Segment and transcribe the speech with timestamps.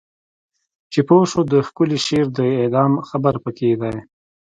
[0.91, 3.95] چې پوه شو د ښکلی شعر د اعدام خبر پکې دی